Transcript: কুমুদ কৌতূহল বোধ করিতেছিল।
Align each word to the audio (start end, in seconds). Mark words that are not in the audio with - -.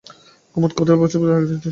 কুমুদ 0.55 0.71
কৌতূহল 0.75 0.97
বোধ 1.01 1.11
করিতেছিল। 1.13 1.69